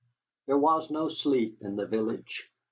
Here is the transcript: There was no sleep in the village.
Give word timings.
There 0.47 0.57
was 0.57 0.89
no 0.89 1.09
sleep 1.09 1.59
in 1.61 1.75
the 1.75 1.85
village. 1.85 2.49